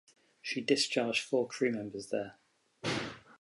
[0.41, 2.39] She discharged four crew members there.